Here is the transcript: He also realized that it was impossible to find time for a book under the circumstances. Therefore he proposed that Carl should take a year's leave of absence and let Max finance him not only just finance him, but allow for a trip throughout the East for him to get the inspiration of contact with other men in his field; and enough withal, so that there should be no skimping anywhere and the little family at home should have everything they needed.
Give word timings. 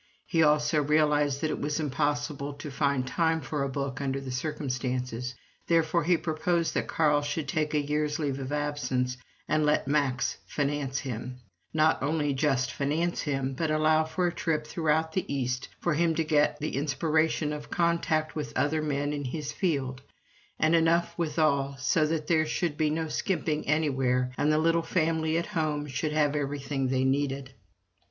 He 0.25 0.41
also 0.41 0.81
realized 0.81 1.41
that 1.41 1.51
it 1.51 1.59
was 1.61 1.79
impossible 1.79 2.53
to 2.53 2.71
find 2.71 3.05
time 3.05 3.39
for 3.39 3.61
a 3.61 3.69
book 3.69 4.01
under 4.01 4.19
the 4.19 4.31
circumstances. 4.31 5.35
Therefore 5.67 6.05
he 6.05 6.17
proposed 6.17 6.73
that 6.73 6.87
Carl 6.87 7.21
should 7.21 7.47
take 7.47 7.75
a 7.75 7.79
year's 7.79 8.17
leave 8.17 8.39
of 8.39 8.51
absence 8.51 9.17
and 9.47 9.63
let 9.63 9.87
Max 9.87 10.37
finance 10.47 10.97
him 11.01 11.37
not 11.71 12.01
only 12.01 12.33
just 12.33 12.71
finance 12.73 13.21
him, 13.21 13.53
but 13.53 13.69
allow 13.69 14.03
for 14.03 14.25
a 14.25 14.33
trip 14.33 14.65
throughout 14.65 15.11
the 15.13 15.31
East 15.31 15.69
for 15.79 15.93
him 15.93 16.15
to 16.15 16.23
get 16.23 16.57
the 16.59 16.77
inspiration 16.77 17.53
of 17.53 17.69
contact 17.69 18.35
with 18.35 18.57
other 18.57 18.81
men 18.81 19.13
in 19.13 19.25
his 19.25 19.51
field; 19.51 20.01
and 20.57 20.73
enough 20.73 21.13
withal, 21.15 21.75
so 21.77 22.07
that 22.07 22.25
there 22.25 22.47
should 22.47 22.75
be 22.75 22.89
no 22.89 23.07
skimping 23.07 23.67
anywhere 23.67 24.31
and 24.35 24.51
the 24.51 24.57
little 24.57 24.81
family 24.81 25.37
at 25.37 25.45
home 25.45 25.85
should 25.85 26.11
have 26.11 26.35
everything 26.35 26.87
they 26.87 27.03
needed. 27.03 27.53